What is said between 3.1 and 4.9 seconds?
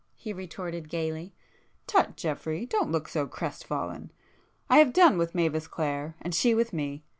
crestfallen. I